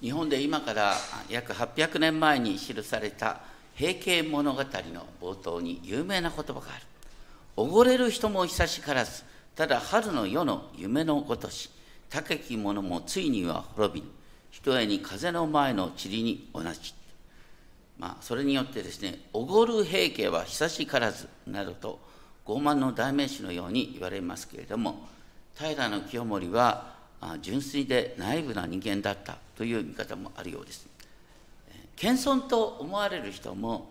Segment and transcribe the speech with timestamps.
[0.00, 0.94] 日本で今から
[1.28, 3.40] 約800年前に記された
[3.74, 4.64] 平家物語の
[5.20, 6.84] 冒頭に有名な言葉がある。
[7.56, 9.24] おごれる人も久しからず、
[9.56, 11.70] ただ春の夜の夢のごとし、
[12.08, 14.06] 高き者もついには滅びぬ。
[14.50, 16.94] ひとえに風の前の塵に同じ。
[17.98, 22.00] まあ、それによってですね、おごる平家は久しからずなどと
[22.46, 25.08] 傲慢の代名詞のように言われますけれども、
[25.56, 26.97] 平清盛は
[27.40, 30.86] 純粋で内部な人間だったという見方もあるようです。
[31.96, 33.90] 謙遜と思われる人も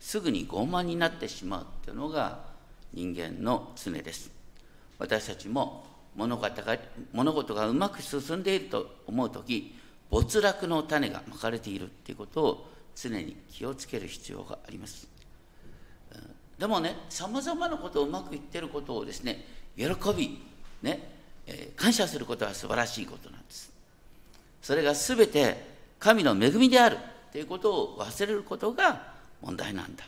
[0.00, 2.40] すぐに傲慢になってしまうというのが
[2.94, 4.30] 人間の常です。
[4.98, 5.84] 私たちも
[6.16, 6.78] 物事が
[7.12, 9.74] 物事がうまく進んでいると思う時
[10.10, 15.08] 没落の種がまかれているということを常に気をつける必要があります。
[16.58, 19.44] でもね、さまざまなことをうまくいっていることをですね、
[19.76, 19.86] 喜
[20.16, 20.38] び、
[20.82, 21.11] ね、
[21.46, 23.72] え、感謝することは素晴らしいことなんです。
[24.62, 26.98] それが全て神の恵みである
[27.32, 30.04] ということを忘れることが問題なんだ。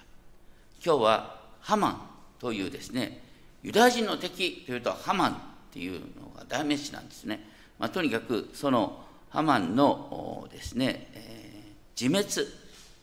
[0.84, 2.00] 今日はハマン
[2.38, 3.20] というですね、
[3.62, 5.36] ユダヤ人の敵というとハマンっ
[5.72, 7.48] ていうのが代名詞なんですね。
[7.78, 12.50] まあ、とにかくそのハマンのですね、えー、自滅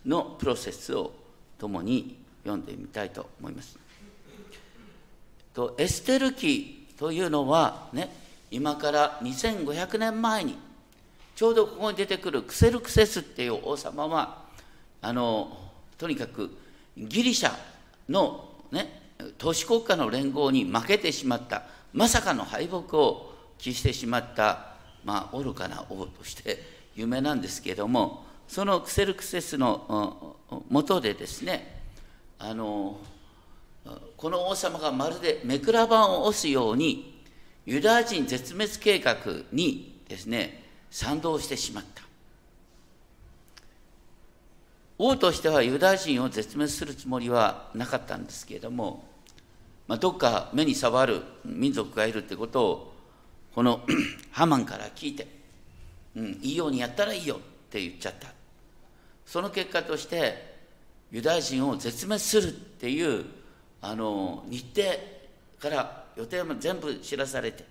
[0.05, 1.11] のプロセスを
[1.57, 3.77] 共に読んでみたいと思います。
[5.53, 8.20] とエステル記というのはね
[8.51, 10.57] 今から2500年前に
[11.35, 14.43] ちょうどここに出てくるクセルクセスっていう王様は
[15.01, 15.57] あの
[15.97, 16.51] とにかく
[16.97, 17.51] ギリシャ
[18.09, 19.01] のね
[19.37, 21.63] 都市国家の連合に負けてしまった
[21.93, 26.59] まさかの敗北を喫してしまった、まあ、愚かな王として
[26.95, 30.35] 有名なんですけれどもそのクセルクセスの
[30.69, 31.81] もとでですね
[32.37, 32.97] あの
[34.17, 37.10] この王様がまるでめくら板を押すように
[37.65, 39.15] ユダヤ人絶滅計画
[39.51, 42.01] にですね賛同してしまった。
[44.97, 49.03] 王としてはユダヤ人を絶滅するつもりはなかったんですけれども、
[49.87, 52.93] まあ、どっか目に触る民族がいるってことを
[53.55, 53.81] この
[54.31, 55.27] ハマンから聞いて、
[56.15, 57.39] うん、いいようにやったらいいよっ
[57.71, 58.27] て言っちゃった。
[59.25, 60.51] その結果として
[61.11, 63.25] ユダヤ人を絶滅するっていう
[63.81, 64.87] あの日程
[65.59, 67.65] から予定も全部知らされて。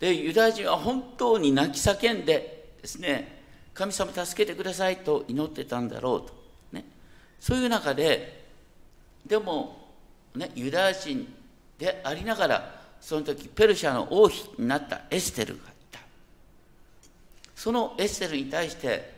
[0.00, 3.42] でユダヤ人は本当に泣き叫んでですね
[3.72, 6.34] 神様助けてくださいと祈ってたんだろうと、
[6.72, 6.84] ね、
[7.40, 8.44] そういう中で
[9.26, 9.88] でも、
[10.34, 11.26] ね、ユダヤ人
[11.78, 16.00] でありながらその時ペルシャの王妃になったエステルがいた。
[17.54, 19.12] そのエステルに対して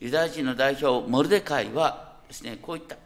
[0.00, 2.96] ユダヤ人の代表モルデカイはですねこう言った。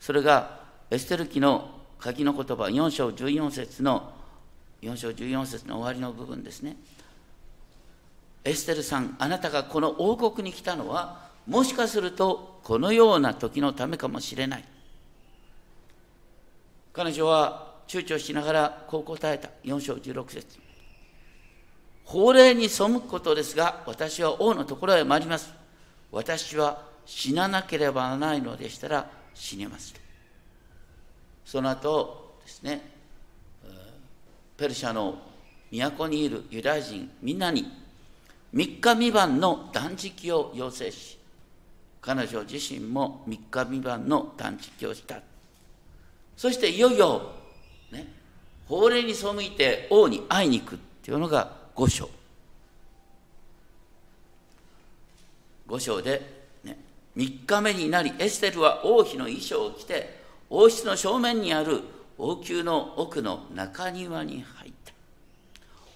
[0.00, 0.60] それが
[0.90, 1.70] エステル記の
[2.02, 4.17] 書きの言葉4章14節の
[4.82, 6.76] 4章14節の終わりの部分ですね。
[8.44, 14.64] エステルさん、あなたがこの王国に来たのは、もしかするとこのような時のためかもしれない。
[16.92, 19.50] 彼女は躊躇しながらこう答えた。
[19.64, 20.58] 4章16節
[22.04, 25.52] 法令に背くことですが、私は王のところへ参ります。
[26.10, 29.94] 私は死ななければならないのでしたら死にます。
[31.44, 32.97] その後ですね、
[34.58, 35.16] ペルシャの
[35.70, 37.64] 都にいるユダヤ人みんなに
[38.52, 41.18] 3日未満の断食を要請し
[42.00, 45.20] 彼女自身も3日未満の断食をした。
[46.36, 47.32] そしていよいよ、
[47.92, 48.06] ね、
[48.66, 52.08] 法令に背いて王に会いに行くっていうのが5章。
[55.68, 56.22] 5章で、
[56.64, 56.78] ね、
[57.16, 61.82] 3日目になりエステルは王妃の衣装を着て王室の正面にある
[62.18, 64.92] 王宮の奥の中庭に入った。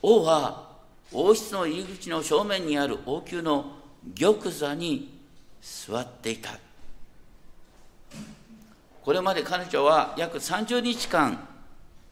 [0.03, 0.71] 王は
[1.13, 3.73] 王室の入り口の正面にある王宮の
[4.19, 5.13] 玉座に
[5.61, 6.59] 座っていた。
[9.05, 11.49] これまで彼女は約30日間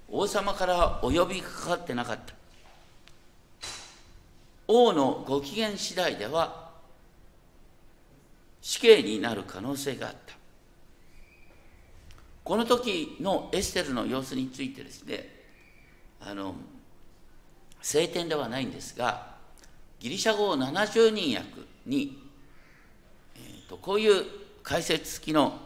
[0.08, 2.34] 王様からお呼びかかってなかった。
[4.66, 6.70] 王のご機嫌次第では
[8.60, 10.29] 死刑になる可能性があった。
[12.50, 15.24] この時のエステルの様子についてですね
[16.20, 16.56] あの
[17.80, 19.36] 聖典ではないんですが
[20.00, 21.46] ギリシャ語70人訳
[21.86, 22.18] に、
[23.36, 24.24] えーと、こういう
[24.64, 25.60] 解説付きの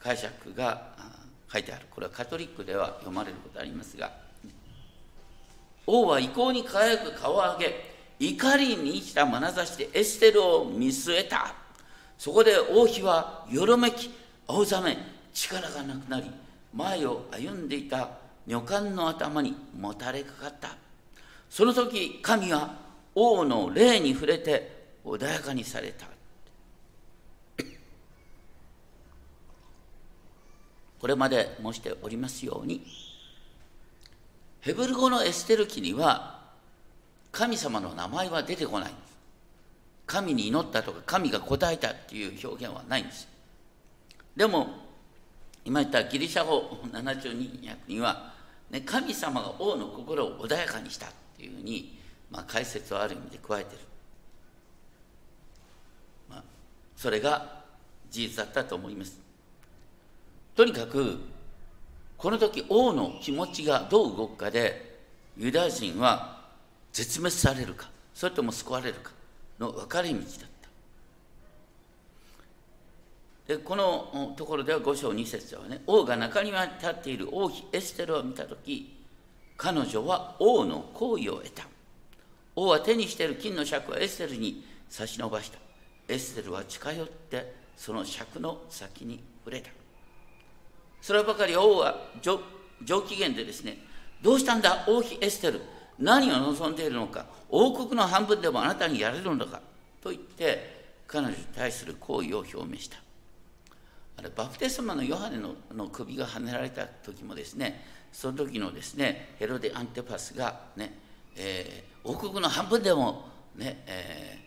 [0.00, 0.96] 解釈が
[1.48, 1.86] 書いてある。
[1.88, 4.10] これはカトリックでは読まれることありますが
[5.86, 7.84] 王は意向に輝く顔を上げ
[8.18, 11.54] 怒りに満ちた眼差しでエステルを見据えた。
[12.18, 14.10] そこで王妃はよろめき
[14.48, 16.30] 青ざめ力がなくなり
[16.74, 18.10] 前を歩んでいた
[18.46, 20.76] 女官の頭にもたれかかった。
[21.48, 22.74] その時神は
[23.14, 26.06] 王の霊に触れて穏やかにされた。
[31.00, 32.86] これまで申しておりますように
[34.60, 36.40] ヘブル語のエステル記には
[37.32, 38.92] 神様の名前は出てこない。
[40.06, 43.28] 神に祈ったとか神が答えたっていう表現はないんです。
[44.36, 44.89] でも
[45.64, 48.32] 今言ったギリシャ語72訳には、
[48.70, 51.98] ね、神様が王の心を穏やかにしたっていうふうに、
[52.30, 53.78] まあ、解説をある意味で加えてる、
[56.28, 56.42] まあ、
[56.96, 57.60] それが
[58.10, 59.18] 事実だったと思います。
[60.54, 61.18] とにかく
[62.18, 64.98] この時王の気持ちがどう動くかで
[65.38, 66.40] ユダヤ人は
[66.92, 69.12] 絶滅されるかそれとも救われるか
[69.58, 70.48] の分かれ道だったで
[73.58, 78.96] このところでは五章二節ではね王が中庭に立っている王妃エステルを見た時
[79.56, 81.64] 彼女は王の好意を得た。
[82.56, 85.58] 王は手にしている金の尺をエステルに差し伸ばした。
[86.08, 89.70] エステルは近寄ってその尺の先に触れた。
[91.02, 92.38] そればかり王は上
[93.02, 93.78] 機嫌でですね
[94.22, 95.60] どうしたんだ王妃エステル。
[95.98, 97.26] 何を望んでいるのか。
[97.50, 99.60] 王国の半分でもあなたにやれるのか。
[100.02, 102.96] と言って彼女に対する好意を表明した。
[104.20, 107.82] あれバプテスマのヨハネのの首がはねられた時もですね
[108.12, 110.92] その時のですねヘロデ・アンテパスがね、
[111.36, 113.24] えー、王国の半分でも
[113.56, 114.38] ね、え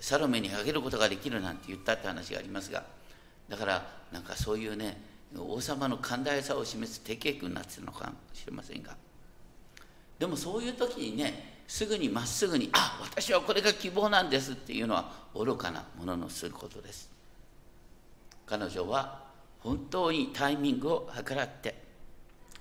[0.00, 2.84] ー、サロメにあげることができるなんて言ったって話がありますが
[3.48, 5.00] だからなんかそういうね
[5.34, 8.96] 王様の寛大さを示す適役になってるのかもしれませんが。
[10.18, 17.09] でもそういう時にねすぐにまっすぐに「あ私はこれが希望なんです」っていうのは愚かなもののすることです。
[18.50, 19.20] 彼女は
[19.60, 21.74] 本当にタイミングを計らって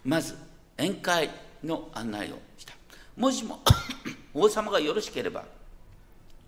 [0.05, 0.35] まず
[0.77, 1.29] 宴会
[1.63, 2.73] の案内をした
[3.17, 3.59] もしも
[4.33, 5.43] 王様がよろしければ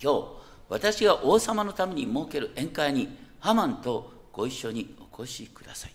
[0.01, 0.27] 今日
[0.69, 5.93] 私が王様のために設ける宴会にハマンとご一緒にお越しください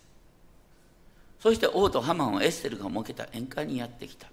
[1.39, 4.27] そして王とハマンをエステルが設けた宴会にやってきた。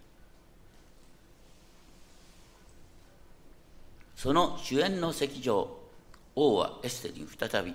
[4.16, 5.68] その主演の席上、
[6.34, 7.74] 王はエステルに再び、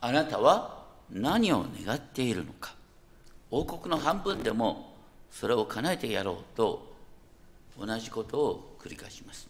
[0.00, 2.74] あなたは何を願っているのか。
[3.50, 4.94] 王国の半分でも
[5.30, 6.94] それを叶えてやろうと
[7.78, 9.48] 同じことを繰り返します。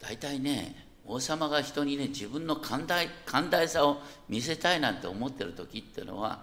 [0.00, 6.40] 大体ね、王様が人にね自分の寛大寛大さを見せたいなんて思ってる時っていうのは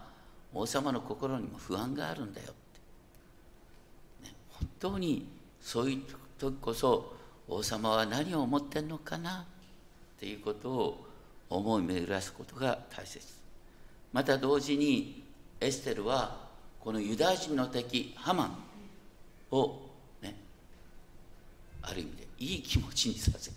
[0.53, 2.53] 王様の心にも不安があるんだよっ
[4.23, 5.27] て、ね、本当に
[5.61, 6.01] そういう
[6.38, 7.13] 時こそ
[7.47, 9.45] 王様は何を思ってんのかな
[10.17, 11.07] っていうことを
[11.49, 13.25] 思い巡らすことが大切。
[14.11, 15.23] また同時に
[15.59, 16.47] エステルは
[16.79, 18.57] このユダヤ人の敵ハマン
[19.55, 19.89] を
[20.21, 20.35] ね
[21.83, 23.55] ある意味でいい気持ちにさせて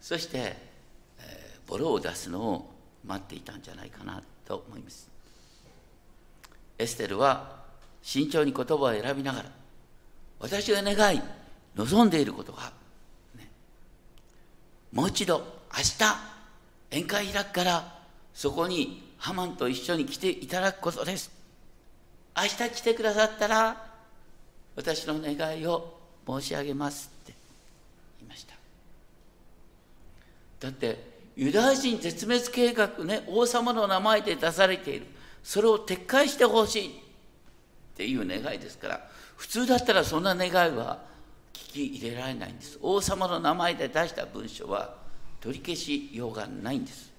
[0.00, 0.56] そして、
[1.20, 2.74] え、ボロを出すのを
[3.06, 5.08] 待っていたんじゃないかなと思います。
[6.76, 7.62] エステルは
[8.02, 9.50] 慎重に言葉を選びながら
[10.40, 11.22] 私が願い
[11.76, 12.72] 望んでいることが、
[14.92, 15.38] もう一度
[15.74, 16.04] 明日
[16.90, 17.98] 宴会開くから
[18.34, 21.30] そこにハマンと一緒に来ていただくことです。
[22.36, 23.90] 明日来てくださったら
[24.76, 27.34] 私の願いを申し上げますって
[28.20, 28.54] 言いました。
[30.60, 35.06] だってユダヤ人絶滅計画ね王様の名前で出されている。
[35.42, 36.92] それを撤回してほしいっ
[37.96, 41.00] ていう願いですから普通だったらそんな願いは
[41.62, 42.78] 聞き入れられないんです。
[42.82, 44.94] 王様の名前で出した文書は
[45.40, 47.12] 取り消しようがないんです。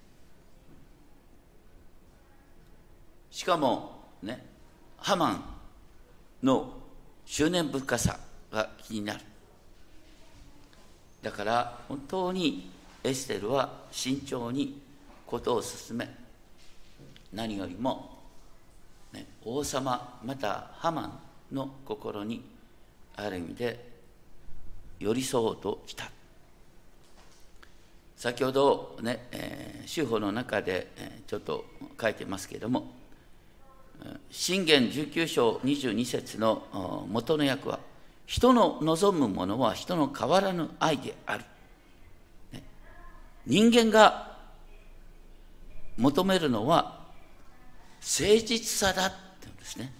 [3.31, 4.45] しかもね
[4.97, 5.43] ハマン
[6.43, 6.73] の
[7.25, 8.19] 執念深さ
[8.51, 9.19] が気になる。
[11.21, 12.69] だから本当に
[13.03, 14.81] エステルは慎重に
[15.25, 16.09] 事を進め
[17.31, 18.19] 何よりも、
[19.13, 21.19] ね、王様またハマ
[21.51, 22.43] ンの心に
[23.15, 23.92] ある意味で
[25.03, 26.09] 寄り添おうとした。
[28.15, 31.65] 先ほどね、えー、司法の中で、え、ちょっと
[31.99, 32.87] 書いてますけれども
[34.31, 37.79] 信玄19章22節の元の訳は
[38.25, 41.43] 人の望むものは人の変わらぬ愛である。
[42.53, 42.63] ね。
[43.45, 44.37] 人間が
[45.97, 47.03] 求めるのは
[48.01, 49.91] 誠実さだって言うんですね。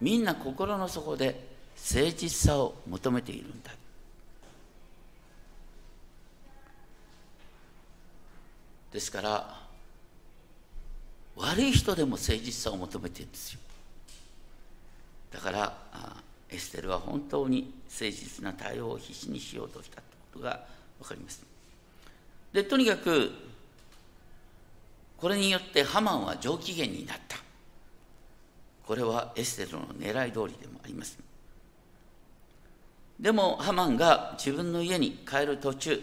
[0.00, 3.70] みんな心の底で誠実さを求めているんだ。
[8.96, 9.60] ですから
[11.36, 13.60] 悪い人でも誠実さを求めてるんですよ
[15.30, 15.76] だから
[16.48, 20.64] エステルは本当に誠実な対応を必死にしようとしたとことが
[20.98, 21.44] 分かります。
[22.54, 23.32] でとにかく
[25.18, 27.36] これによってハマンは上機嫌になった。
[28.86, 31.18] これはエステルの狙い通りでもあります。
[33.18, 36.00] でもハマンが自分の家に帰る途中、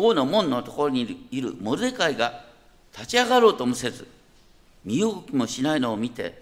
[0.00, 2.44] 王の門のところにいるモルデカイが
[2.92, 4.06] 立ち上がろうともせず、
[4.84, 6.40] 身動きもしないのを見て、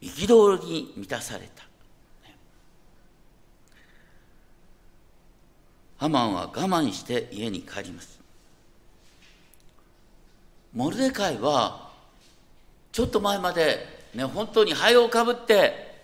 [0.00, 1.64] 憤りに満たされた。
[5.96, 8.20] ハマンは我慢して家に帰ります。
[10.72, 11.90] モルデカイは
[12.92, 16.02] ちょっと前まで、ね、本当に灰をかぶって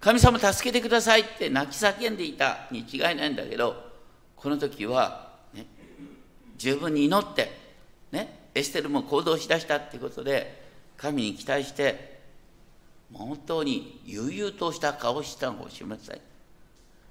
[0.00, 3.87] 神様助けてくださいって泣き叫んでいたに違いないんだけど
[4.40, 5.66] この時は、ね、
[6.56, 7.50] 十分に祈って、
[8.12, 10.62] ね、エステルも行動しだしたっていうことで
[10.96, 12.18] 神に期待して
[13.12, 16.20] 本当に悠々とした顔をしたのかもしれません。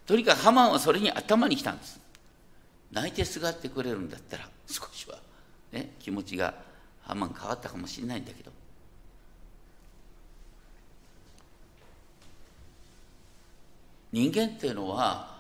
[0.06, 2.00] とにかくハマンはそれに頭にきたんです。
[2.92, 5.18] 泣いてすがってくれるんだったら少しは、
[5.72, 6.54] ね、気持ちが
[7.02, 8.52] ハマン変わったかもしれないんだけど。
[14.12, 15.37] 人間っていうのは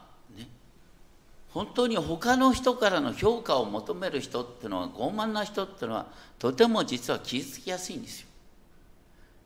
[1.57, 6.05] 本当に他の人からの評価を求める人っていうのは傲慢な人っていうのは
[6.37, 8.27] とても実は傷つきやすいんですよ。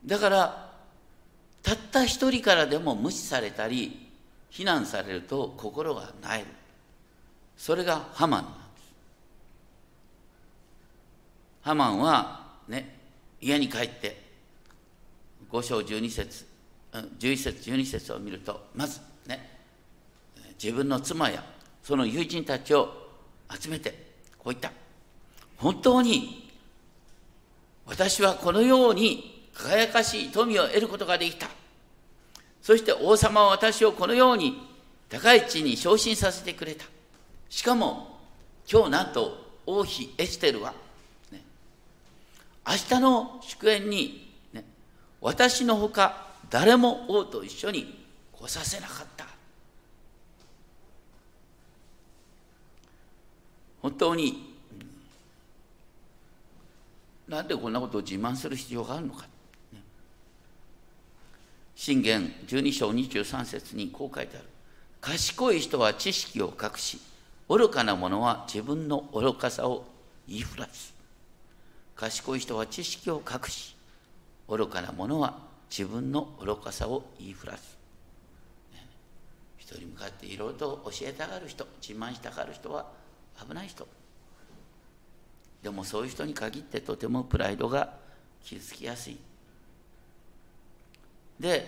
[0.06, 0.72] だから
[1.64, 4.10] たった一人からでも無視されたり
[4.50, 6.48] 非難されると心が萎える。
[7.56, 8.62] それがハマンなんです。
[11.62, 12.94] ハマンはね
[13.40, 14.22] 家に帰って
[15.50, 16.46] 5章12節
[16.92, 19.50] 11節12節を見るとまずね
[20.62, 21.42] 自分の妻や
[21.84, 22.90] その友人たちを
[23.50, 23.92] 集めて
[24.38, 24.72] こう言った。
[25.58, 26.50] 本当に
[27.86, 31.48] 私はこのように輝かしい富を得ることができた。
[32.62, 34.62] そして王様は私をこのように
[35.10, 36.86] 高い地に昇進させてくれた。
[37.50, 38.20] しかも
[38.72, 40.74] 今日なんと王妃エステルは、
[41.32, 41.42] ね、
[42.66, 44.64] 明日の祝宴に、ね、
[45.20, 49.26] 私のほか誰も王と一緒に来させなかった。
[53.82, 54.52] 本当に。
[57.28, 59.26] なんでこんなことを自慢する必要があるのか。
[61.76, 64.46] 信玄12章23節にこう書いてある。
[65.00, 67.00] 賢い人は知識を隠し
[67.50, 69.86] 愚かな者は自分の愚かさを
[70.28, 70.94] 言いふらす。
[71.96, 73.76] 賢い人は知識を隠し
[74.48, 77.78] 愚かな者は自分の愚かさを言いふらす。
[79.58, 82.86] 人に向かっていろいろと教えたがる人自慢したがる人は
[83.40, 83.88] 危ない人。
[85.64, 87.94] でもそういう人に限ってとてもプライドが
[88.44, 89.18] 傷つきやすい。
[91.40, 91.68] で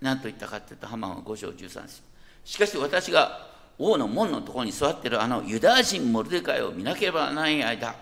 [0.00, 2.02] 何と言ったかっていうとハマンは5章13節。
[2.44, 7.94] しかし私が王の門のところに座っているあのユダヤ人モルデカイを見なければならない間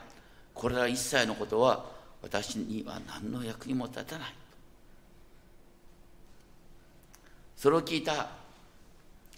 [0.55, 1.85] これら一切のことは
[2.23, 4.35] 私には何の役にも立たない。
[7.57, 8.29] それを聞いた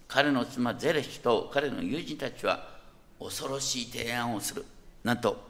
[0.06, 2.77] 彼の妻ゼレシと彼の友人たちは
[3.20, 4.64] 恐ろしい提案をする。
[5.04, 5.48] なんと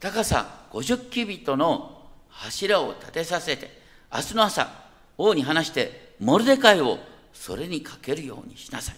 [0.00, 3.70] 高さ50キビットの柱を立てさせて
[4.12, 4.68] 明日の朝
[5.16, 6.98] 王に話してモルデカイを
[7.32, 8.96] それにかけるようにしなさい。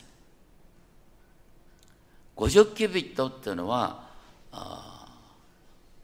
[2.37, 4.09] 50キビットっていうのは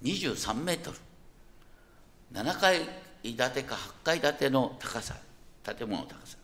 [0.03, 0.97] 23メートル。
[2.33, 2.81] 7階
[3.23, 5.15] 建てか8階建ての高さ
[5.63, 6.37] 建物の高さ。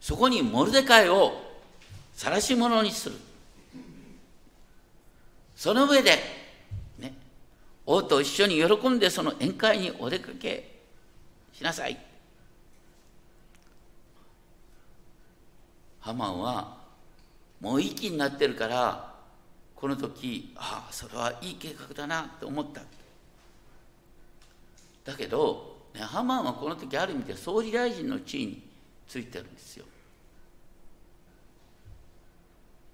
[0.00, 1.32] そこにモルデカイを
[2.14, 3.16] 晒し者にする。
[5.60, 6.12] その上で
[6.98, 7.12] ね
[7.84, 10.80] 王と一緒に喜んでその宴会にお出かけ
[11.52, 11.98] しなさい。
[16.00, 16.78] ハマンは
[17.60, 19.12] もう息になってるから
[19.76, 22.80] この時ああそれはいい計画だなって思った。
[25.04, 28.62] だけど、ね、ハマンはこの時ある意味で総理大臣の地位に
[29.06, 29.84] ついてるんですよ。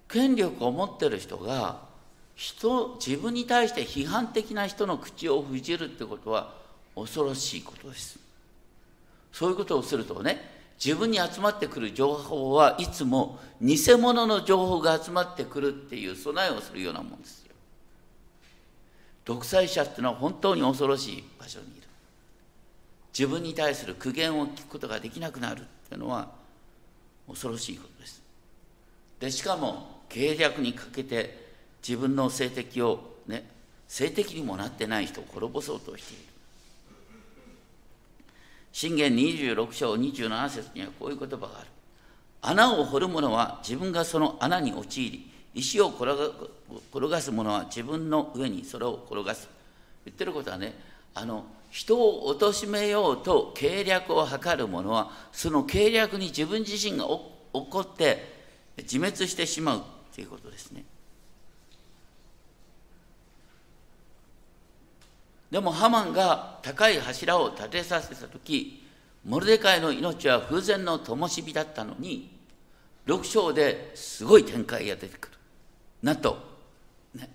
[0.09, 1.86] 権力を持ってる人が
[2.37, 6.53] 人自分に対して批判的な人の口を封じるってことは
[6.95, 8.19] 恐ろしいことです。
[9.33, 10.39] そういうことをするとね
[10.83, 17.55] 自分に集まってくる情報はいつも偽物の情報が集まってくるっていう備えをするようなもんですよ。
[19.25, 21.87] 独裁者っていうのは本当に恐ろしい場所にいる。
[23.17, 26.29] 自分に対する苦言を聞くことができなくなるっていうのは
[27.27, 28.21] 恐ろしいことです。
[29.19, 31.46] でしかも計略にかけて
[31.87, 33.49] 自分の性的をね
[33.87, 36.23] 性的にもなってない人を滅ぼそうとしている。
[38.73, 41.67] 信玄26章27節にはこういう言葉がある。
[42.41, 46.11] 穴を掘る者は自分がその穴に陥り石を転
[47.09, 49.47] がす者は自分の上にそれを転がす。
[50.05, 50.73] 言ってることはね
[51.13, 57.11] あの人を貶めようと計略を図る者はその計略に自分自身が起
[57.51, 58.35] こって
[58.77, 60.83] 自滅してしまうということですね。
[65.51, 68.83] でもハマンが高い柱を立てさせた時
[69.23, 72.37] モルデカイの命は風前の灯火だったのに
[73.05, 75.37] 6章ですごい展開が出てくる。
[76.03, 76.37] なんと、
[77.15, 77.29] ね、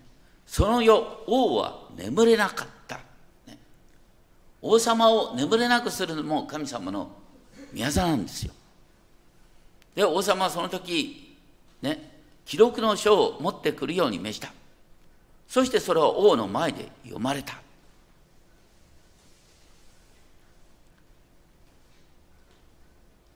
[0.45, 2.97] その夜王は眠れなかった、
[3.47, 3.57] ね、
[4.61, 7.11] 王様を眠れなくするのも神様の
[7.71, 8.53] 宮座なんですよ。
[9.95, 11.37] で王様はその時
[11.81, 12.11] ね
[12.45, 14.53] 記録の書を持ってくるように命じた。
[15.47, 17.62] そしてそれは王の前で読まれた。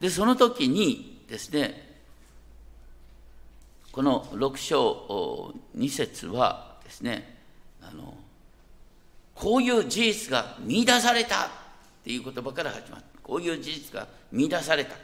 [0.00, 1.88] でその時にですね
[3.92, 7.38] この6章2節はですね
[7.82, 8.14] あの
[9.34, 11.48] こういう事実が見出されたっ
[12.04, 13.04] ていう言葉から始まる。
[13.22, 14.96] こういう事実が見出された。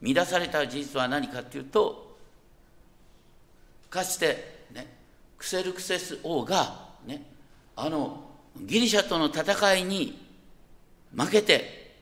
[0.00, 2.16] 見出された事実は何かっていうと
[3.88, 4.92] かつてね
[5.38, 7.22] クセルクセス王がね
[7.76, 8.24] あの
[8.60, 10.18] ギリシャとの戦いに
[11.16, 11.94] 負けて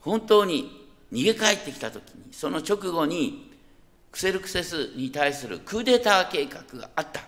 [0.00, 0.75] 本当に
[1.12, 3.52] 逃げ帰ってきた時にその直後に
[4.10, 7.20] クセルクセスに対するクーデター計画があった。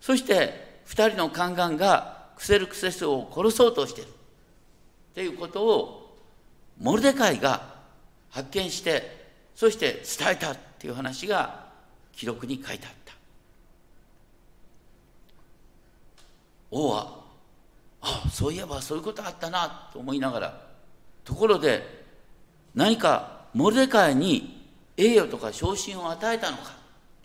[0.00, 4.10] そして2人の宦官がクセルクセスを殺そうとしている
[5.14, 6.16] ということを
[6.78, 7.74] モルデカイが
[8.30, 11.66] 発見してそして伝えたっていう話が
[12.12, 13.14] 記録に書いてあった。
[16.70, 17.20] 王は
[18.00, 20.60] ああそういえばそういうことあったなと思いながら
[21.24, 21.99] ところで
[22.74, 26.74] 何かモルデカイに栄誉とか昇進を与えたのか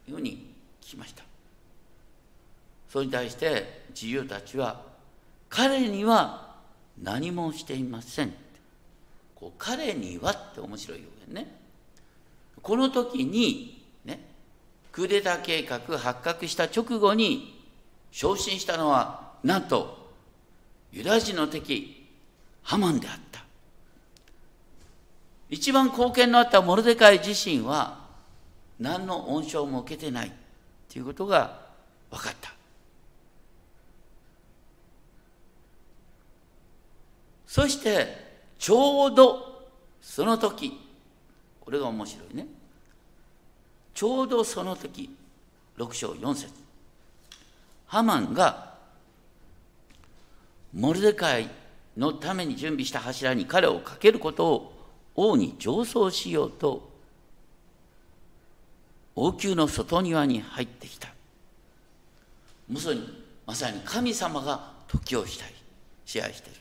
[0.06, 1.24] というふうに聞きました。
[2.90, 4.82] それに対して自由たちは
[5.50, 6.56] 彼には
[7.02, 8.34] 何もしていません。
[9.36, 11.56] こう彼にはって面白い表現ね。
[12.62, 14.20] この時にね
[14.92, 17.64] クーデター計画発覚した直後に
[18.12, 20.12] 昇進したのはなんと
[20.92, 22.08] ユダヤ人の敵
[22.64, 23.25] ハマンであった。
[25.50, 28.06] 一番貢献のあったモルデカイ自身は
[28.80, 30.32] 何の恩賞も受けてない
[30.92, 31.60] ということが
[32.10, 32.54] 分かった。
[37.46, 38.26] そして
[38.60, 39.70] ちょうど
[40.02, 40.78] その時
[41.62, 42.48] これが面白いね。
[43.94, 45.16] ちょうどその時
[45.78, 46.54] 6章4節。
[47.88, 48.74] ハマンが
[50.74, 51.50] モルデカイ
[51.96, 54.75] のために準備した柱に彼をかけることを
[55.16, 56.90] 王に上奏しようと
[59.16, 61.10] 王宮の外庭に入ってきた。
[62.70, 65.54] まさにまさに神様が時をしたい
[66.06, 66.56] 支配してる。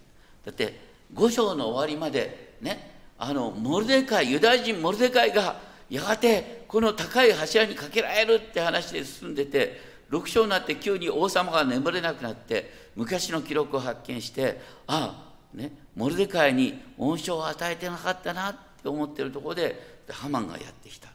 [0.47, 0.79] だって
[1.13, 5.57] 五章の終わりまでねあのモルデカイユダヤ人モルデカイが
[5.91, 21.09] やがてこの高い柱にかけられるって話で進んでて6章になって急に王様が眠れなくなって昔の記録を発見してああねモルデカイに恩賞を与えてなかったなって思ってるところでハマンがやってきた。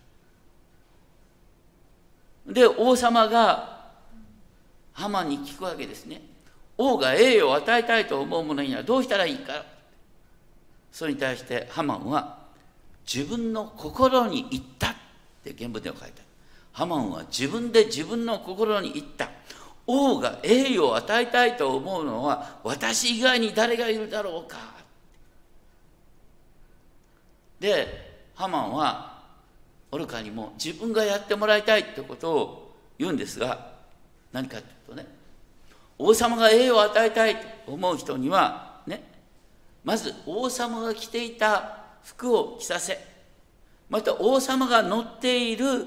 [2.47, 3.79] で王様が
[4.93, 6.21] ハマンに聞くわけですね。
[6.77, 9.65] 王が栄誉を与えたいと思う者にはどうしたらいいか。
[10.91, 12.39] それに対してハマンは
[13.11, 14.95] 自分の心に言ったっ
[15.43, 16.23] て原文では書いてある。
[16.71, 19.29] ハマンは自分で自分の心に言った。
[19.87, 24.57] 王が栄誉を与えたいと思うのは私以外に誰がいるだろうか。
[27.59, 29.19] でハマンは
[29.91, 33.73] オルカにも自分がやってもらいたいってことを言うんですが
[34.31, 35.07] 何かというとね
[35.97, 39.03] 王様が栄誉を与えたいと思う人にはね
[39.83, 42.97] まず王様が着ていた服を着させ
[43.89, 45.85] また王様が乗っている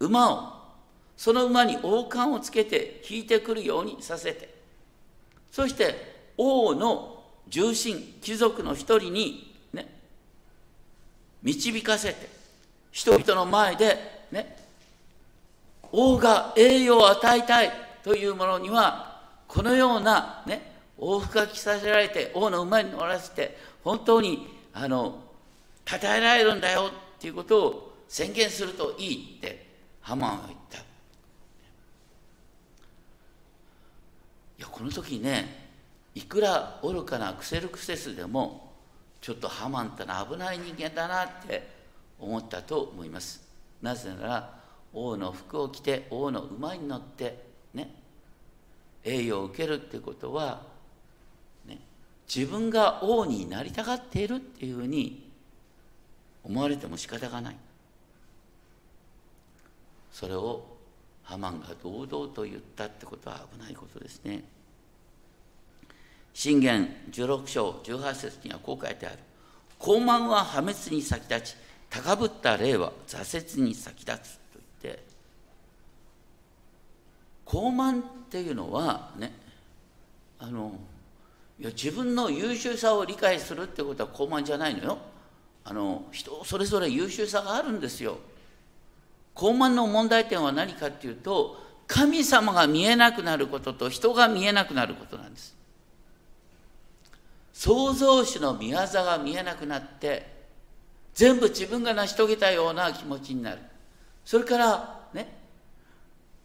[0.00, 0.57] 馬を
[1.18, 4.56] その馬に王冠をつけて引いてくるようにさせて。
[5.50, 9.88] そして王の重臣貴族の一人にね
[11.42, 12.28] 導かせて
[12.92, 13.96] 人々の前で
[14.30, 14.56] ね
[15.90, 17.72] 王が栄誉を与えたい
[18.04, 25.18] というものにはこのようなね王服が着させられて王の馬に乗らせて本当にあの
[25.86, 29.66] 称えられるんだよっていうことを宣言するといいって
[30.02, 30.87] ハマンは言った。
[34.58, 35.68] いやこの時ね
[36.14, 38.72] いくら愚かなクセルクセスでも
[39.20, 41.68] ちょっとハマンってのは危ない人間だなって
[42.18, 43.46] 思ったと思います。
[43.80, 44.58] なぜなら
[44.92, 47.44] 王の服を着て王の馬に乗って
[47.74, 47.94] ね
[49.04, 50.62] 栄誉を受けるってことは、
[51.66, 51.78] ね、
[52.32, 55.30] 自分が王になりたがっているっていうふうに
[56.42, 57.56] 思われても仕方がない。
[60.10, 60.77] それを
[61.28, 64.44] ハマンが堂々と言ったってことは危ないことですね。
[66.32, 69.18] 信玄16章18節にはこう書いてある。
[69.78, 71.56] 高慢は破滅に先立ち
[71.90, 75.04] 高ぶった霊は挫折に先立つと言って。
[77.44, 79.32] 高慢っていうのはね
[80.38, 80.72] あの
[81.60, 84.98] いや自分の優秀さを理解するってことは高慢じゃないのよ。
[85.62, 88.16] あの人それぞれ優秀さがあるんですよ。
[89.38, 95.56] 高慢の問題点は何かっていうと神様が見えなくなることと人が見えなくなることなんです。
[97.52, 98.72] 創造主の御業
[99.04, 100.26] が見えなくなって
[101.14, 103.58] 全部自分が成し遂げたような気持ちになる。
[104.24, 105.32] それからね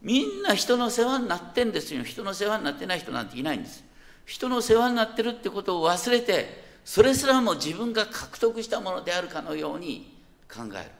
[0.03, 2.03] みんな人の世話になってんですよ。
[2.03, 3.83] 人の世話になってない人なんていないんです。
[4.27, 10.15] 人の世話になってるってことを忘れてそれすらも自分が獲得したものであるかのように
[10.47, 10.91] 考える。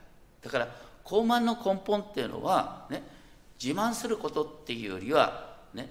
[0.41, 3.03] だから高慢の根本っていうのはね
[3.61, 5.89] 自慢することっていうよりはね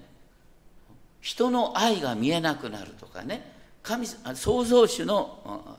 [1.21, 5.77] 人の愛が見えなくなるとかね神創造主の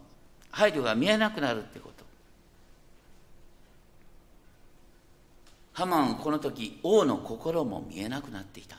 [0.51, 2.05] 配慮が見えなくなるってこと。
[5.73, 8.77] ハマンはこの時王の心も見えなくなっていた。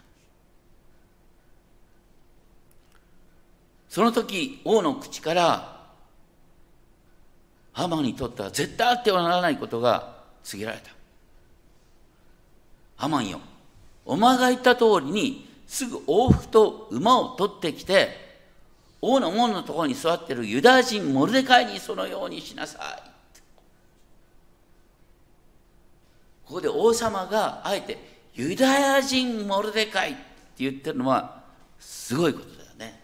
[3.89, 5.85] その時王の口から
[7.73, 10.14] ハマンにとっては絶対あってはならないことが
[10.45, 10.91] 告げられた
[12.95, 13.41] ハマンよ
[14.05, 18.23] お前が言った通りにすぐ往復と馬を取ってきて
[19.01, 23.11] 王の門のところに座っているユダヤ人モルデカイにそのようにしなさい。
[26.45, 27.97] ここで王様があえて
[28.35, 30.19] ユダヤ人モルデカイって
[30.57, 31.43] 言ってるのは
[31.79, 33.01] すごいことだよね。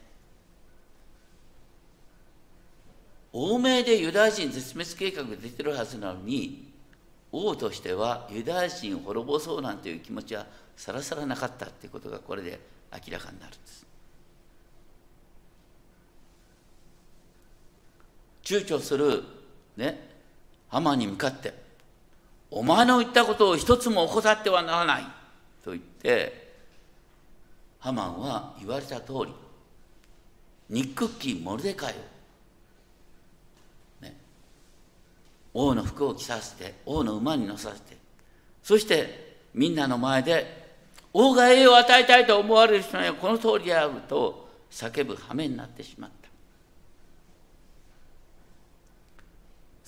[3.33, 6.70] 欧米でユダヤ人絶滅計画出てるはずなのに
[7.31, 12.59] 王としてはユダヤ人を滅ぼそうなんていう気持ちはさらさらなかったっていうことがこれで
[12.91, 13.85] 明らかになるんです。
[18.43, 19.23] 躊躇する
[19.77, 20.09] ね
[20.67, 21.53] ハマに向かって
[22.51, 25.03] 「お前の言ったことを一つも怠ってはならない」
[25.63, 26.53] と言って
[27.79, 29.33] ハマンは言われた通り
[30.69, 31.95] ニックッキーモルデカイを、
[34.05, 34.15] ね、
[35.53, 37.97] 王の服を着させて王の馬に乗させて
[38.63, 40.61] そしてみんなの前で
[41.13, 46.21] 王が栄誉を与えたいと思われる人にはこの通りであると叫ぶ羽目になってしまった。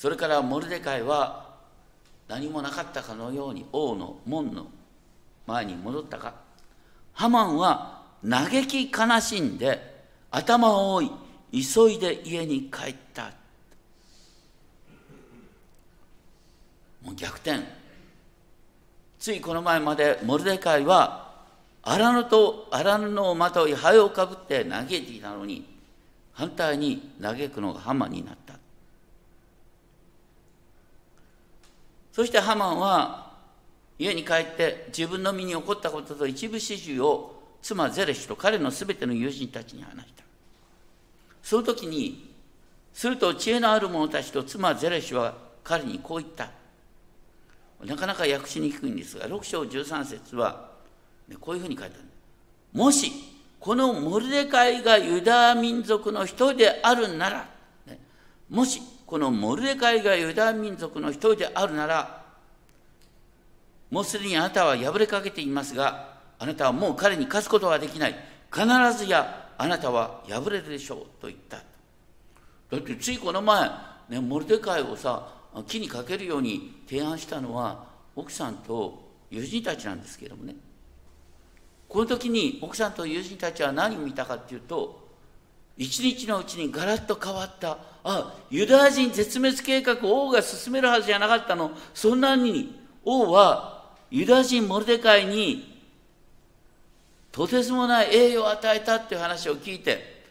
[0.04, 1.50] それからモルデカイは
[2.28, 4.68] 何もなかったかのように王の門の
[5.48, 6.34] 前に戻ったか
[7.14, 11.12] ハマンは嘆き悲しんで頭を覆い
[11.54, 13.32] 急いで家に帰った
[17.04, 17.60] もう逆転
[19.20, 21.34] ついこの前までモルデカイは
[21.82, 25.66] 荒野と荒布をまとい灰をかぶって嘆いていたのに
[26.32, 28.54] 反対に嘆くのがハマンになった
[32.12, 33.34] そしてハマンは
[33.98, 40.24] 家に帰って自分の身に起こったことと一部始終を妻ゼレシュと彼のすべての友人たちに話した。
[41.42, 42.32] その時に、
[42.94, 46.52] すると知恵のある者たちと妻ゼレシュは彼にこう言った。
[47.86, 50.72] なかなか訳しにくいんですが、6章13節は、
[51.28, 52.06] ねこういうふうに書いてある。
[52.74, 53.12] もし、
[53.60, 57.50] このモルデカイがユダヤ民族の一人であるなら、
[57.86, 58.00] ね
[58.50, 62.24] もしこのモルデカイがユダヤ民族の一人であるなら、
[63.92, 68.16] もうすでにあなたは敗れかけていますが、あなたはもう彼に勝つことはできない。
[68.52, 68.66] 必
[68.98, 71.58] ずやあなたは敗れるでしょうと言った。
[71.58, 73.70] だってついこの前、
[74.10, 75.28] ね、モルデカイをさ、
[75.62, 77.86] 木にかけるように提案したのは
[78.16, 80.56] 奥さんと友人たちなんですけどもね。
[81.88, 85.04] この時に奥さんと友人たちは何を見たかっていうと、
[85.78, 95.82] 一日のうちにガラッと変わったあユダヤ人絶滅計画王が進めるはずじゃなかったのそんなに王はユダヤ人モルデカイに
[97.32, 100.24] とてつもない栄誉を与えたっていう話を聞いて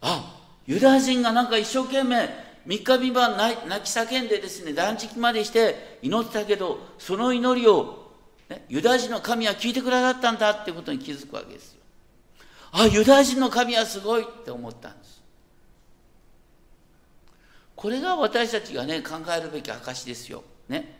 [0.00, 2.28] あユダヤ人がなんか一生懸命
[2.66, 8.12] 三日三晩泣き叫んでですね断食までして祈ってたけどその祈りを、
[8.48, 11.80] ね、ユダヤ人の神は聞いてくださったんだってことに気づくわけですよ。
[12.72, 15.22] あユダヤ人の神はすごいって思ったんです。
[17.76, 20.42] これが私たちがね考えるべき証ですよ。
[20.68, 20.98] ね。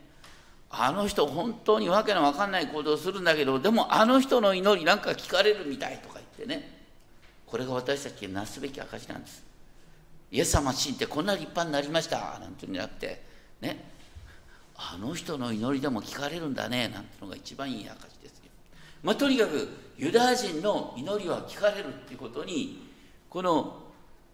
[0.70, 6.74] あの人本当にわけのわかんない行動をするんだけどでもあの人の祈りなんか聞かれるみたいとか言ってね。
[7.46, 9.53] これが私たちがなすべき証なんです。
[10.34, 13.22] イエス様信じてこんな立派になりましたなんていうんじゃなくて
[13.60, 13.84] ね
[14.74, 18.50] あの人の祈りでも聞かれるんだねなんてのが一番いい証ですよ。
[19.04, 22.82] まあ、とにかくユダヤ人の祈りは聞かれるっていうことに
[23.30, 23.80] この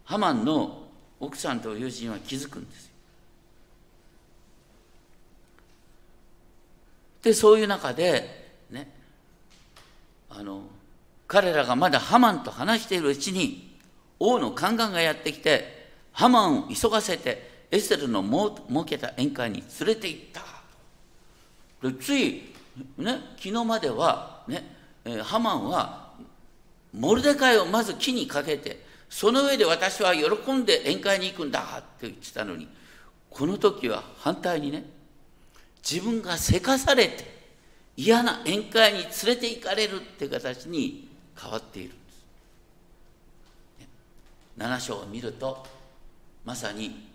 [0.04, 0.84] ハマンの
[1.20, 2.90] 奥さんと友人は気づくんですよ。
[7.24, 8.90] でそういう中でね
[10.30, 10.62] あの
[11.28, 13.76] 彼らがまだハマンと話しているうちに
[14.18, 15.79] 王の宦官がやってきて
[16.12, 22.42] ハマンを急がせてエステルの設けた宴会に連れて行ったでつい、
[22.98, 24.76] ね、昨日までは、ね、
[25.22, 26.10] ハマンは
[26.92, 32.68] モルデカイをまず木にかけてその上で私は喜んで宴会に行くんだって言ってたのに
[33.30, 34.84] この時は反対にね
[35.88, 37.40] 自分がせかされて
[37.96, 41.08] 嫌な宴会に連れて行かれるって形に
[41.40, 42.24] 変わっているんです。
[44.58, 45.66] 7章を見ると
[46.44, 47.08] まさに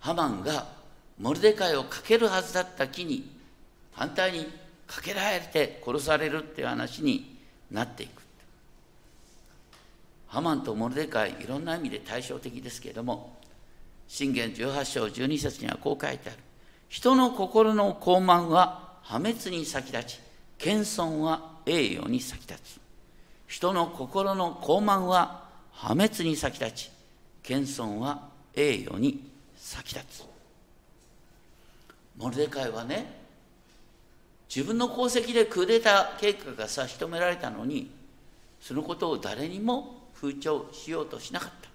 [0.00, 0.66] ハマンが
[1.18, 3.30] モルデカイをかけるはずだった木に
[3.92, 4.46] 反対に
[4.86, 7.38] かけられて殺されるっていう話に
[7.70, 8.22] なっていく。
[10.28, 13.36] ハマンとモルデカイいろんな意味で対照的ですけれども
[14.08, 16.38] 信玄18章12節にはこう書いてある。
[16.88, 20.20] 人の心の傲慢は破滅に先立ち
[20.58, 22.80] 謙遜は栄誉に先立つ。
[23.46, 26.90] 人の心の傲慢は破滅に先立ち
[27.42, 30.24] 謙遜は栄誉に先立つ。
[32.16, 33.22] モルデカイはね
[34.54, 37.90] 自分の功績でクーデター計画が差し止められたのに
[38.60, 41.68] そのことを誰にも風潮しようとしなかった。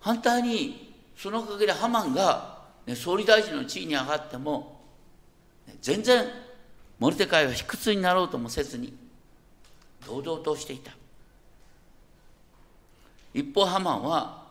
[0.00, 4.82] 反対にそのおかげでハマンが、ね、総理大臣の地位に上がっても、
[5.80, 6.26] 全然
[6.98, 8.94] モルデカイは卑屈になろうともせずに
[10.06, 10.92] 堂々としていた。
[13.32, 14.43] 一方ハマンは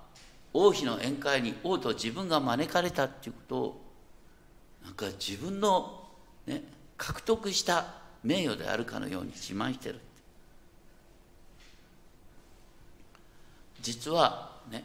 [0.54, 3.82] 王妃の宴会に王と自分が招かれたっていうことを
[4.84, 6.04] なんか自分の、
[6.46, 6.64] ね、
[6.98, 7.88] 獲得した
[8.24, 10.00] 名誉であるかのように自慢してる
[13.82, 14.84] 実はね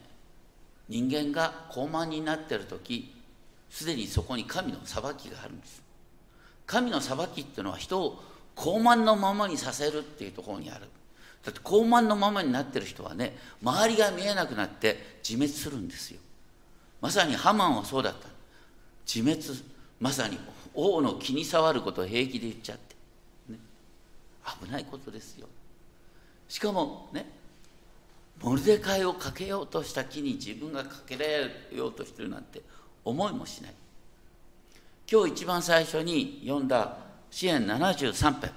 [0.89, 3.15] 人間が高慢になってる時
[3.71, 5.83] すでにそこに神の裁きがあるんです。
[6.67, 8.23] 神の裁きっていうのは人を
[8.55, 10.87] 高慢のままにさせるっていうところにある。
[11.45, 16.21] だって高慢のままになってる人はね周りが見えなくなって自滅するんですよ。
[17.01, 18.29] まさにハマンはそうだった。
[19.07, 19.63] 自滅
[20.01, 20.39] まさに
[20.75, 22.95] 王の気に障ることを平気で言っちゃって、
[23.49, 23.59] ね、
[24.63, 25.47] 危ないことですよ。
[26.49, 27.27] しかもね
[28.43, 32.63] モルデカイをかけようとした木に自分がかけられようとしてるなんて
[33.05, 33.75] 思いもしない。
[35.11, 36.99] 今日一番最初に読んだ
[37.31, 38.51] 支援73編。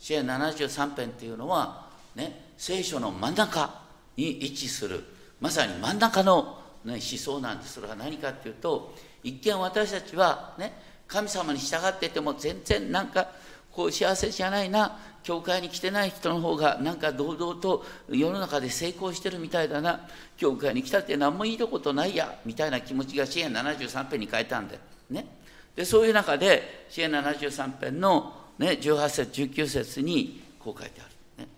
[0.00, 1.86] 支援73編っていうのは、
[2.16, 3.82] ね、聖書の真ん中
[4.16, 5.04] に位置する。
[5.40, 7.74] まさに真ん中の、ね、思想なんです。
[7.74, 10.72] それは何かっていうと一見私たちは、ね、
[11.06, 13.28] 神様に従ってても全然なんか
[13.70, 20.08] こう幸せじゃないな教会に来てない人の方がなんか堂々と世の中で成功してるみたいだな
[20.38, 24.78] 教会に来たって何もいいとことないやみたいな気持ちが支援73編に変えたんで
[25.10, 25.26] ね。
[25.76, 31.04] でそういう中で支援73編のね、18節19節にこう書いてあ
[31.38, 31.50] る、ね。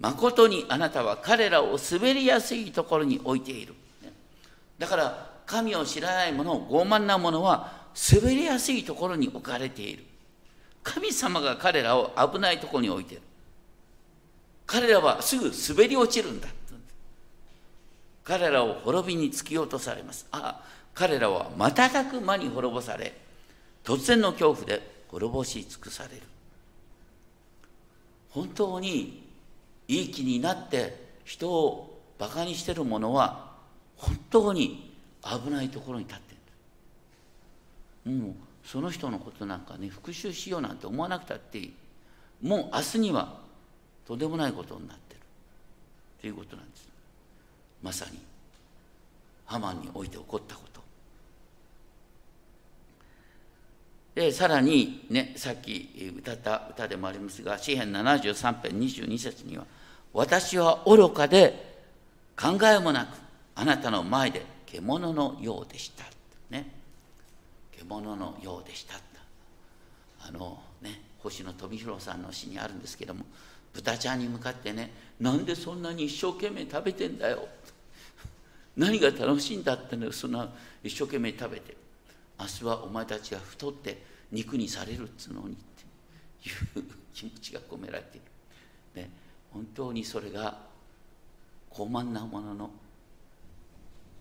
[0.00, 3.74] 誠にあなたは彼らを滑りやすいところに置いている。
[4.02, 4.12] ね、
[4.76, 10.04] だから神を知らない者傲慢な者は滑りやすいところに置かれている。
[10.82, 13.22] 神様が彼らを危ないところに置いている。
[14.66, 16.48] 彼らはすぐ滑り落ちるんだ。
[18.24, 20.26] 彼らを滅びに突き落とされます。
[20.32, 23.14] ああ、彼らは瞬く間に滅ぼされ、
[23.84, 26.22] 突然の恐怖で滅ぼし尽くされる。
[28.30, 29.22] 本当に
[29.88, 33.52] いい気になって人をバカにしてる者は
[33.96, 36.34] 本当に危ないところに立って
[38.06, 41.74] るもうその人のことなんかね復讐しようなんて思わなくたっていい。
[42.42, 43.38] もう明日には
[44.06, 45.20] とんでもないことになってる。
[46.20, 46.88] ということなんです。
[47.82, 48.18] まさに
[49.46, 50.67] ハマンにおいて起こったこと。
[54.18, 59.64] でさらにねさっき歌った歌でもありますが詩篇73編22節には
[60.12, 61.78] 「私は愚かで
[62.36, 63.10] 考えもなく
[63.54, 66.02] あなたの前で獣のようでした」
[66.50, 66.74] ね。
[67.70, 68.94] 獣のようでした。
[70.20, 73.24] あのね星野富弘さんの詩にあるんですけども
[73.72, 77.46] 豚ちゃんに向かってね「なんでそんなに一生懸命食べてんだよ」
[78.76, 80.48] 何が楽しいんだってねそんな
[80.82, 81.87] 一生懸命食べて。
[82.38, 88.20] 明日はお前たちが太って肉にされるっつうのにっていう気持ちが込められてい
[88.94, 89.10] る、ね、
[89.52, 90.58] 本当にそれが
[91.70, 92.70] 高慢なものの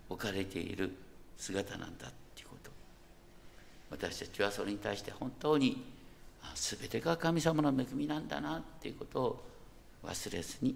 [0.10, 0.96] 置かれている
[1.38, 2.72] 姿なんだっていうこと。
[3.90, 5.84] 私たちはそれに対して本当に
[6.56, 9.44] 全てが神様の恵みなんだなっていうことを
[10.06, 10.76] 忘れずに。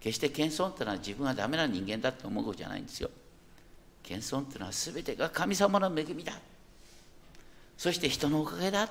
[0.00, 3.10] 決して謙遜というのは自分はダメな人間だと思うことじゃないんですよ。
[4.06, 6.32] 謙遜というのは全てが神様の恵みだ。
[7.76, 8.88] そして人のおかげだ。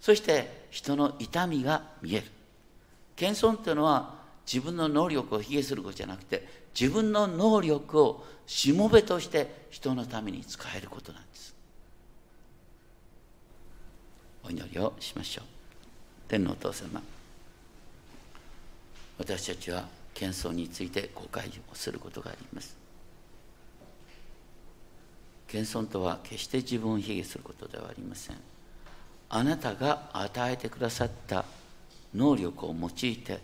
[0.00, 2.26] そして人の痛みが見える。
[3.16, 6.46] 謙遜というのは自分の能力を卑下することじゃなくて
[6.78, 11.54] 自分の能力をしもべとして人のために使えることなんです。
[14.42, 15.44] お祈りをしましょう。
[16.28, 17.00] 天皇お父様
[19.18, 22.79] 私たちは謙遜について誤解をすることがあります。
[25.50, 28.36] 謙遜とは決して自分を卑下することではありません。
[29.28, 31.44] あなたが与えてくださった
[32.14, 33.40] 能力を用いて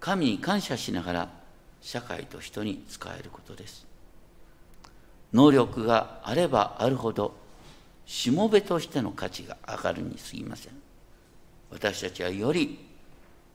[0.00, 1.28] 神に感謝しながら
[1.80, 3.86] 社会と人に使えることです。
[5.32, 7.34] 能力があればあるほど
[8.06, 10.72] しもべとしての価値が上がるにすぎません。
[11.70, 12.78] 私たちはより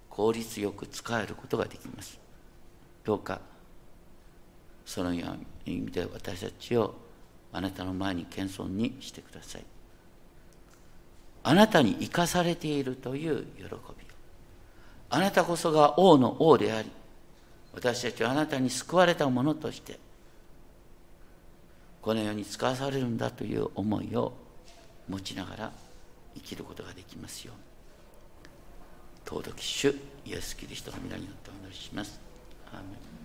[0.10, 2.20] 効率よく使えることができます。
[3.06, 3.40] どうか
[4.86, 5.46] そのように。
[5.76, 6.96] 意味で私たちを
[7.52, 9.66] あなたの前に謙遜にしてください。
[11.44, 13.80] あなたに生かされているという喜びを。
[15.10, 16.90] あなたこそが王の王であり
[17.74, 20.00] 私たちはあなたに救われたものとして
[22.02, 24.34] この世に使わされるんだという思いを
[25.08, 25.72] 持ちながら
[26.36, 27.70] 生きることができますように。
[29.26, 32.20] 尊き主イエス・キリストの皆によってお祈りします。
[32.72, 32.84] アーメ
[33.16, 33.19] ン。